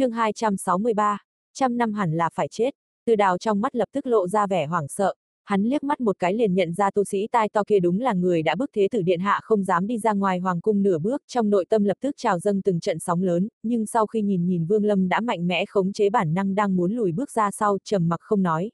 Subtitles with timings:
[0.00, 1.18] chương 263,
[1.54, 2.70] trăm năm hẳn là phải chết.
[3.06, 6.18] Từ đào trong mắt lập tức lộ ra vẻ hoảng sợ, hắn liếc mắt một
[6.18, 8.88] cái liền nhận ra tu sĩ tai to kia đúng là người đã bức thế
[8.90, 11.84] tử điện hạ không dám đi ra ngoài hoàng cung nửa bước, trong nội tâm
[11.84, 15.08] lập tức trào dâng từng trận sóng lớn, nhưng sau khi nhìn nhìn Vương Lâm
[15.08, 18.20] đã mạnh mẽ khống chế bản năng đang muốn lùi bước ra sau, trầm mặc
[18.20, 18.70] không nói.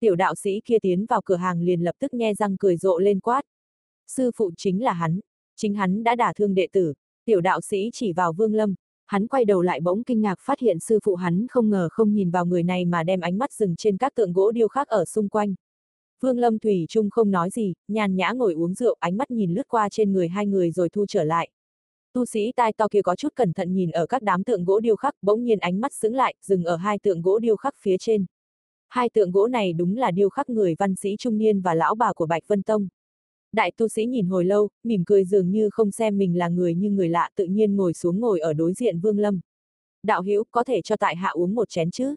[0.00, 2.98] Tiểu đạo sĩ kia tiến vào cửa hàng liền lập tức nghe răng cười rộ
[2.98, 3.42] lên quát.
[4.06, 5.20] Sư phụ chính là hắn,
[5.56, 6.94] chính hắn đã đả thương đệ tử,
[7.24, 8.74] tiểu đạo sĩ chỉ vào Vương Lâm,
[9.06, 12.14] hắn quay đầu lại bỗng kinh ngạc phát hiện sư phụ hắn không ngờ không
[12.14, 14.88] nhìn vào người này mà đem ánh mắt dừng trên các tượng gỗ điêu khắc
[14.88, 15.54] ở xung quanh.
[16.20, 19.54] Vương Lâm Thủy Trung không nói gì, nhàn nhã ngồi uống rượu, ánh mắt nhìn
[19.54, 21.48] lướt qua trên người hai người rồi thu trở lại.
[22.12, 24.80] Tu sĩ tai to kia có chút cẩn thận nhìn ở các đám tượng gỗ
[24.80, 27.74] điêu khắc, bỗng nhiên ánh mắt sững lại, dừng ở hai tượng gỗ điêu khắc
[27.80, 28.24] phía trên.
[28.88, 31.94] Hai tượng gỗ này đúng là điêu khắc người văn sĩ trung niên và lão
[31.94, 32.88] bà của Bạch Vân Tông.
[33.54, 36.74] Đại tu sĩ nhìn hồi lâu, mỉm cười dường như không xem mình là người
[36.74, 39.40] như người lạ tự nhiên ngồi xuống ngồi ở đối diện Vương Lâm.
[40.02, 42.14] Đạo hữu có thể cho tại hạ uống một chén chứ?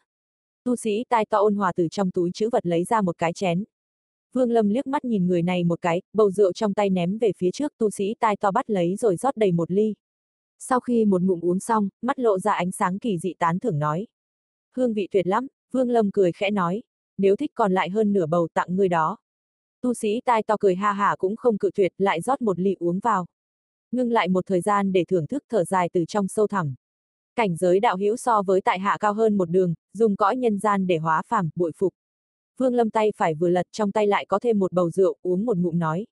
[0.64, 3.34] Tu sĩ tai to ôn hòa từ trong túi chữ vật lấy ra một cái
[3.34, 3.64] chén.
[4.34, 7.32] Vương Lâm liếc mắt nhìn người này một cái, bầu rượu trong tay ném về
[7.38, 9.96] phía trước tu sĩ tai to bắt lấy rồi rót đầy một ly.
[10.60, 13.80] Sau khi một ngụm uống xong, mắt lộ ra ánh sáng kỳ dị tán thưởng
[13.80, 14.08] nói.
[14.76, 16.84] Hương vị tuyệt lắm, Vương Lâm cười khẽ nói.
[17.18, 19.18] Nếu thích còn lại hơn nửa bầu tặng người đó.
[19.82, 22.76] Tu sĩ tai to cười ha hả cũng không cự tuyệt, lại rót một ly
[22.80, 23.26] uống vào.
[23.92, 26.76] Ngưng lại một thời gian để thưởng thức thở dài từ trong sâu thẳm.
[27.36, 30.60] Cảnh giới đạo hữu so với tại hạ cao hơn một đường, dùng cõi nhân
[30.60, 31.94] gian để hóa phàm, bội phục.
[32.58, 35.46] Vương Lâm tay phải vừa lật trong tay lại có thêm một bầu rượu, uống
[35.46, 36.06] một ngụm nói.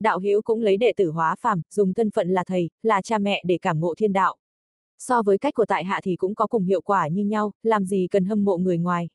[0.00, 3.18] Đạo hữu cũng lấy đệ tử hóa phàm, dùng thân phận là thầy, là cha
[3.18, 4.36] mẹ để cảm ngộ thiên đạo.
[4.98, 7.84] So với cách của tại hạ thì cũng có cùng hiệu quả như nhau, làm
[7.84, 9.08] gì cần hâm mộ người ngoài.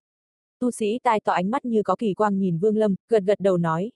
[0.59, 3.39] Tu sĩ tai tỏ ánh mắt như có kỳ quang nhìn Vương Lâm, gật gật
[3.39, 3.91] đầu nói.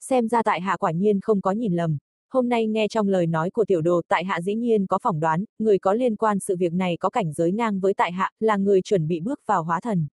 [0.00, 1.98] Xem ra tại hạ quả nhiên không có nhìn lầm.
[2.30, 5.20] Hôm nay nghe trong lời nói của tiểu đồ tại hạ dĩ nhiên có phỏng
[5.20, 8.30] đoán, người có liên quan sự việc này có cảnh giới ngang với tại hạ,
[8.40, 10.06] là người chuẩn bị bước vào hóa thần.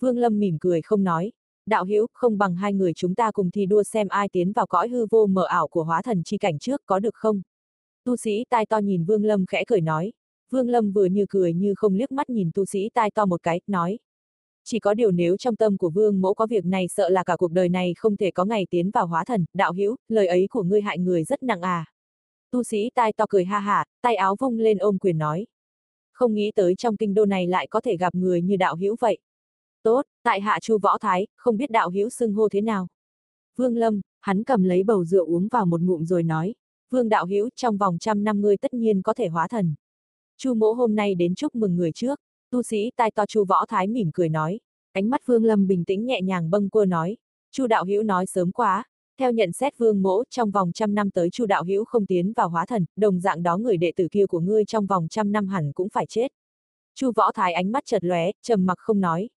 [0.00, 1.32] Vương Lâm mỉm cười không nói.
[1.66, 4.66] Đạo hữu không bằng hai người chúng ta cùng thi đua xem ai tiến vào
[4.66, 7.42] cõi hư vô mờ ảo của hóa thần chi cảnh trước có được không?
[8.04, 10.12] Tu sĩ tai to nhìn Vương Lâm khẽ cười nói.
[10.50, 13.42] Vương Lâm vừa như cười như không liếc mắt nhìn tu sĩ tai to một
[13.42, 13.98] cái, nói.
[14.64, 17.36] Chỉ có điều nếu trong tâm của Vương mẫu có việc này sợ là cả
[17.36, 20.46] cuộc đời này không thể có ngày tiến vào hóa thần, đạo hữu, lời ấy
[20.50, 21.84] của ngươi hại người rất nặng à.
[22.50, 25.46] Tu sĩ tai to cười ha hả, tay áo vung lên ôm quyền nói.
[26.12, 28.96] Không nghĩ tới trong kinh đô này lại có thể gặp người như đạo hữu
[29.00, 29.18] vậy.
[29.82, 32.88] Tốt, tại hạ Chu Võ Thái, không biết đạo hữu xưng hô thế nào.
[33.56, 36.54] Vương Lâm, hắn cầm lấy bầu rượu uống vào một ngụm rồi nói,
[36.90, 39.74] Vương đạo hữu trong vòng trăm năm ngươi tất nhiên có thể hóa thần.
[40.38, 42.20] Chu mỗ hôm nay đến chúc mừng người trước,
[42.50, 44.60] tu sĩ tai to Chu Võ Thái mỉm cười nói,
[44.92, 47.16] ánh mắt Vương Lâm bình tĩnh nhẹ nhàng bâng quơ nói,
[47.52, 48.84] Chu đạo hữu nói sớm quá,
[49.18, 52.32] theo nhận xét Vương mỗ trong vòng trăm năm tới Chu đạo hữu không tiến
[52.32, 55.32] vào hóa thần, đồng dạng đó người đệ tử kia của ngươi trong vòng trăm
[55.32, 56.32] năm hẳn cũng phải chết.
[56.94, 59.28] Chu Võ Thái ánh mắt chợt lóe, trầm mặc không nói,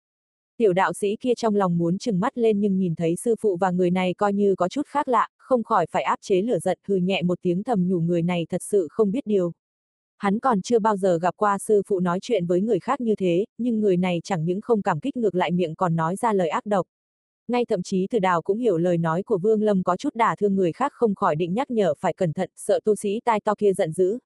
[0.57, 3.57] Tiểu đạo sĩ kia trong lòng muốn trừng mắt lên nhưng nhìn thấy sư phụ
[3.57, 6.59] và người này coi như có chút khác lạ, không khỏi phải áp chế lửa
[6.59, 9.53] giận hừ nhẹ một tiếng thầm nhủ người này thật sự không biết điều.
[10.23, 13.15] Hắn còn chưa bao giờ gặp qua sư phụ nói chuyện với người khác như
[13.15, 16.33] thế, nhưng người này chẳng những không cảm kích ngược lại miệng còn nói ra
[16.33, 16.87] lời ác độc.
[17.47, 20.35] Ngay thậm chí từ đào cũng hiểu lời nói của Vương Lâm có chút đả
[20.35, 23.39] thương người khác không khỏi định nhắc nhở phải cẩn thận, sợ tu sĩ tai
[23.39, 24.17] to kia giận dữ.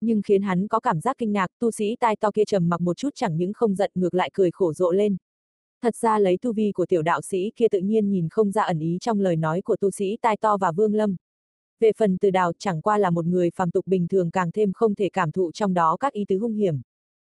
[0.00, 2.80] Nhưng khiến hắn có cảm giác kinh ngạc, tu sĩ tai to kia trầm mặc
[2.80, 5.16] một chút chẳng những không giận ngược lại cười khổ rộ lên.
[5.82, 8.62] Thật ra lấy tu vi của tiểu đạo sĩ kia tự nhiên nhìn không ra
[8.62, 11.16] ẩn ý trong lời nói của tu sĩ tai to và vương lâm.
[11.80, 14.72] Về phần từ đào chẳng qua là một người phàm tục bình thường càng thêm
[14.72, 16.80] không thể cảm thụ trong đó các ý tứ hung hiểm.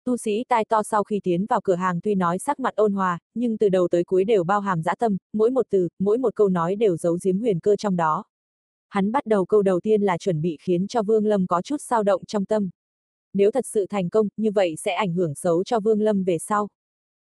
[0.05, 2.93] Tu sĩ tai to sau khi tiến vào cửa hàng tuy nói sắc mặt ôn
[2.93, 6.19] hòa, nhưng từ đầu tới cuối đều bao hàm dã tâm, mỗi một từ, mỗi
[6.19, 8.25] một câu nói đều giấu giếm huyền cơ trong đó.
[8.89, 11.77] Hắn bắt đầu câu đầu tiên là chuẩn bị khiến cho Vương Lâm có chút
[11.89, 12.71] sao động trong tâm.
[13.35, 16.39] Nếu thật sự thành công, như vậy sẽ ảnh hưởng xấu cho Vương Lâm về
[16.39, 16.69] sau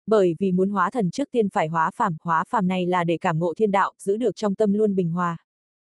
[0.08, 3.18] bởi vì muốn hóa thần trước tiên phải hóa phàm, hóa phàm này là để
[3.22, 5.45] cảm ngộ thiên đạo, giữ được trong tâm luôn bình hòa.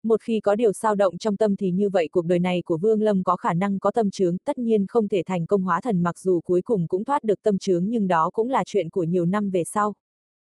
[0.06, 2.78] Một khi có điều sao động trong tâm thì như vậy cuộc đời này của
[2.78, 5.82] Vương Lâm có khả năng có tâm chướng, tất nhiên không thể thành công hóa
[5.82, 8.90] thần mặc dù cuối cùng cũng thoát được tâm chướng nhưng đó cũng là chuyện
[8.90, 9.94] của nhiều năm về sau.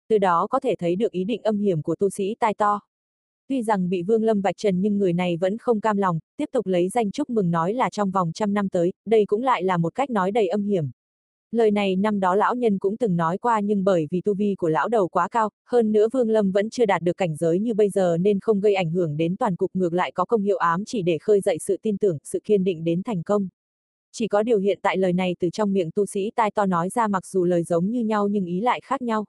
[0.09, 2.79] Từ đó có thể thấy được ý định âm hiểm của tu sĩ tai to.
[3.47, 6.49] Tuy rằng bị Vương Lâm vạch trần nhưng người này vẫn không cam lòng, tiếp
[6.51, 9.63] tục lấy danh chúc mừng nói là trong vòng trăm năm tới, đây cũng lại
[9.63, 10.91] là một cách nói đầy âm hiểm.
[11.53, 14.55] Lời này năm đó lão nhân cũng từng nói qua nhưng bởi vì tu vi
[14.55, 17.59] của lão đầu quá cao, hơn nữa Vương Lâm vẫn chưa đạt được cảnh giới
[17.59, 20.41] như bây giờ nên không gây ảnh hưởng đến toàn cục ngược lại có công
[20.41, 23.47] hiệu ám chỉ để khơi dậy sự tin tưởng, sự kiên định đến thành công.
[24.11, 26.89] Chỉ có điều hiện tại lời này từ trong miệng tu sĩ tai to nói
[26.89, 29.25] ra mặc dù lời giống như nhau nhưng ý lại khác nhau.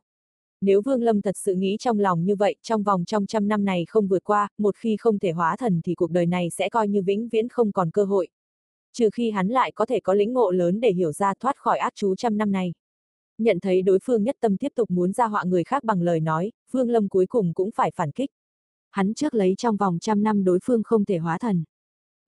[0.60, 3.64] Nếu Vương Lâm thật sự nghĩ trong lòng như vậy, trong vòng trong trăm năm
[3.64, 6.68] này không vượt qua, một khi không thể hóa thần thì cuộc đời này sẽ
[6.68, 8.28] coi như vĩnh viễn không còn cơ hội.
[8.96, 11.78] Trừ khi hắn lại có thể có lĩnh ngộ lớn để hiểu ra thoát khỏi
[11.78, 12.72] ác chú trăm năm này.
[13.38, 16.20] Nhận thấy đối phương nhất tâm tiếp tục muốn ra họa người khác bằng lời
[16.20, 18.30] nói, Vương Lâm cuối cùng cũng phải phản kích.
[18.90, 21.64] Hắn trước lấy trong vòng trăm năm đối phương không thể hóa thần.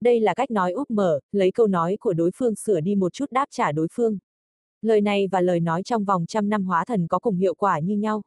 [0.01, 3.13] Đây là cách nói úp mở, lấy câu nói của đối phương sửa đi một
[3.13, 4.17] chút đáp trả đối phương.
[4.81, 7.79] Lời này và lời nói trong vòng trăm năm hóa thần có cùng hiệu quả
[7.79, 8.21] như nhau.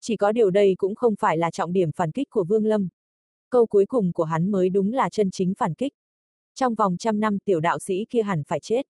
[0.00, 2.88] Chỉ có điều đây cũng không phải là trọng điểm phản kích của Vương Lâm.
[3.50, 5.92] Câu cuối cùng của hắn mới đúng là chân chính phản kích.
[6.58, 8.82] Trong vòng trăm năm tiểu đạo sĩ kia hẳn phải chết.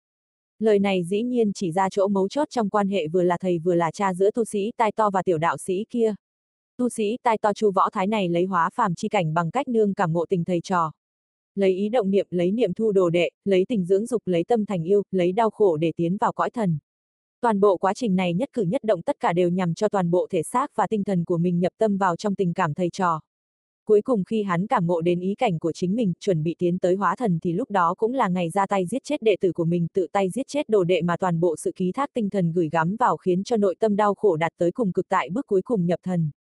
[0.59, 3.59] Lời này dĩ nhiên chỉ ra chỗ mấu chốt trong quan hệ vừa là thầy
[3.59, 6.15] vừa là cha giữa tu sĩ tai to và tiểu đạo sĩ kia.
[6.77, 9.69] Tu sĩ tai to chu võ thái này lấy hóa phàm chi cảnh bằng cách
[9.69, 10.93] nương cảm ngộ tình thầy trò.
[11.55, 14.67] Lấy ý động niệm, lấy niệm thu đồ đệ, lấy tình dưỡng dục, lấy tâm
[14.67, 16.79] thành yêu, lấy đau khổ để tiến vào cõi thần.
[17.41, 20.11] Toàn bộ quá trình này nhất cử nhất động tất cả đều nhằm cho toàn
[20.11, 22.91] bộ thể xác và tinh thần của mình nhập tâm vào trong tình cảm thầy
[22.91, 23.21] trò.
[23.89, 26.79] Cuối cùng khi hắn cảm ngộ đến ý cảnh của chính mình, chuẩn bị tiến
[26.79, 29.53] tới hóa thần thì lúc đó cũng là ngày ra tay giết chết đệ tử
[29.53, 32.31] của mình, tự tay giết chết đồ đệ mà toàn bộ sự ký thác tinh
[32.31, 35.31] thần gửi gắm vào khiến cho nội tâm đau khổ đạt tới cùng cực tại
[35.31, 36.31] bước cuối cùng nhập thần.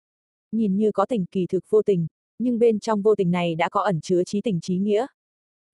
[0.52, 2.06] Nhìn như có tình kỳ thực vô tình,
[2.38, 5.06] nhưng bên trong vô tình này đã có ẩn chứa trí tình trí nghĩa.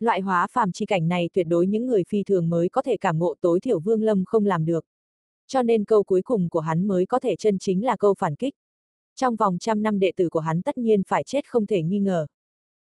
[0.00, 2.96] Loại hóa phàm chi cảnh này tuyệt đối những người phi thường mới có thể
[2.96, 4.84] cảm ngộ tối thiểu Vương Lâm không làm được.
[5.46, 8.34] Cho nên câu cuối cùng của hắn mới có thể chân chính là câu phản
[8.34, 8.54] kích.
[9.16, 11.98] Trong vòng trăm năm đệ tử của hắn tất nhiên phải chết không thể nghi
[11.98, 12.26] ngờ.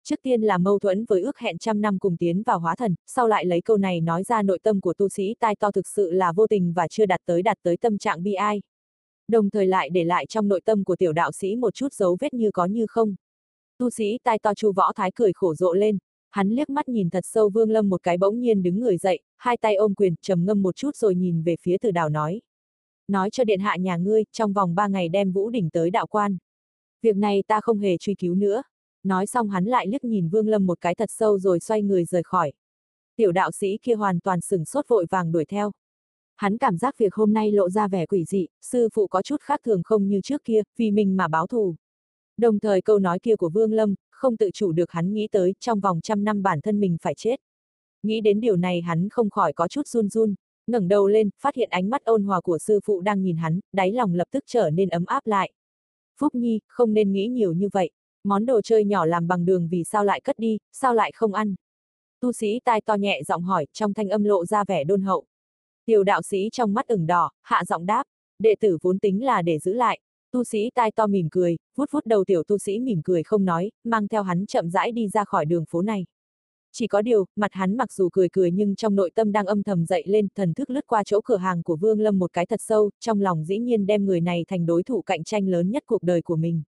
[0.03, 2.95] Trước tiên là mâu thuẫn với ước hẹn trăm năm cùng tiến vào hóa thần,
[3.05, 5.87] sau lại lấy câu này nói ra nội tâm của tu sĩ tai to thực
[5.87, 8.61] sự là vô tình và chưa đạt tới đạt tới tâm trạng bi ai.
[9.27, 12.17] Đồng thời lại để lại trong nội tâm của tiểu đạo sĩ một chút dấu
[12.19, 13.15] vết như có như không.
[13.77, 15.97] Tu sĩ tai to chu võ thái cười khổ rộ lên,
[16.31, 19.19] hắn liếc mắt nhìn thật sâu vương lâm một cái bỗng nhiên đứng người dậy,
[19.37, 22.41] hai tay ôm quyền, trầm ngâm một chút rồi nhìn về phía từ đào nói
[23.07, 26.07] nói cho điện hạ nhà ngươi, trong vòng ba ngày đem Vũ Đỉnh tới đạo
[26.07, 26.37] quan.
[27.01, 28.63] Việc này ta không hề truy cứu nữa.
[29.03, 32.05] Nói xong hắn lại liếc nhìn Vương Lâm một cái thật sâu rồi xoay người
[32.05, 32.53] rời khỏi.
[33.15, 35.71] Tiểu đạo sĩ kia hoàn toàn sừng sốt vội vàng đuổi theo.
[36.35, 39.41] Hắn cảm giác việc hôm nay lộ ra vẻ quỷ dị, sư phụ có chút
[39.41, 41.75] khác thường không như trước kia, vì mình mà báo thù.
[42.37, 45.53] Đồng thời câu nói kia của Vương Lâm, không tự chủ được hắn nghĩ tới,
[45.59, 47.35] trong vòng trăm năm bản thân mình phải chết.
[48.03, 50.35] Nghĩ đến điều này hắn không khỏi có chút run run,
[50.67, 53.59] ngẩng đầu lên, phát hiện ánh mắt ôn hòa của sư phụ đang nhìn hắn,
[53.73, 55.51] đáy lòng lập tức trở nên ấm áp lại.
[56.19, 57.89] Phúc Nhi, không nên nghĩ nhiều như vậy.
[58.23, 61.33] Món đồ chơi nhỏ làm bằng đường vì sao lại cất đi, sao lại không
[61.33, 61.55] ăn?
[62.21, 65.25] Tu sĩ tai to nhẹ giọng hỏi, trong thanh âm lộ ra vẻ đôn hậu.
[65.85, 68.03] Tiểu đạo sĩ trong mắt ửng đỏ, hạ giọng đáp,
[68.39, 69.99] đệ tử vốn tính là để giữ lại.
[70.31, 73.45] Tu sĩ tai to mỉm cười, vuốt vuốt đầu tiểu tu sĩ mỉm cười không
[73.45, 76.05] nói, mang theo hắn chậm rãi đi ra khỏi đường phố này.
[76.75, 79.63] Chỉ có điều, mặt hắn mặc dù cười cười nhưng trong nội tâm đang âm
[79.63, 82.45] thầm dậy lên, thần thức lướt qua chỗ cửa hàng của Vương Lâm một cái
[82.45, 85.69] thật sâu, trong lòng dĩ nhiên đem người này thành đối thủ cạnh tranh lớn
[85.71, 86.63] nhất cuộc đời của mình.